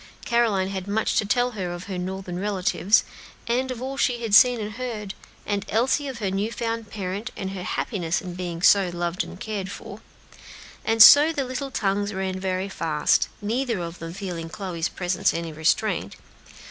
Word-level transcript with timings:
Caroline 0.25 0.69
had 0.69 0.87
much 0.87 1.15
to 1.17 1.25
tell 1.25 1.49
of 1.49 1.83
her 1.83 1.97
Northern 1.99 2.39
relatives, 2.39 3.03
and 3.45 3.69
of 3.69 3.83
all 3.83 3.97
she 3.97 4.23
had 4.23 4.33
seen 4.33 4.59
and 4.59 4.71
heard, 4.71 5.13
and 5.45 5.63
Elsie 5.69 6.07
of 6.07 6.17
her 6.17 6.31
new 6.31 6.51
found 6.51 6.89
parent, 6.89 7.29
and 7.37 7.51
her 7.51 7.61
happiness 7.61 8.19
in 8.19 8.33
being 8.33 8.63
so 8.63 8.89
loved 8.89 9.23
and 9.23 9.39
cared 9.39 9.69
for; 9.69 10.01
and 10.83 11.03
so 11.03 11.31
the 11.31 11.43
little 11.45 11.69
tongues 11.69 12.15
ran 12.15 12.39
very 12.39 12.67
fast, 12.67 13.29
neither 13.43 13.77
of 13.79 13.99
them 13.99 14.11
feeling 14.11 14.49
Chloe's 14.49 14.89
presence 14.89 15.35
any 15.35 15.53
restraint. 15.53 16.15